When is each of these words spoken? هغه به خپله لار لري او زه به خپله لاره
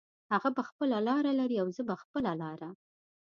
هغه 0.31 0.49
به 0.55 0.61
خپله 0.69 0.97
لار 1.07 1.25
لري 1.39 1.57
او 1.63 1.67
زه 1.77 1.81
به 1.87 1.95
خپله 2.03 2.31
لاره 2.41 2.69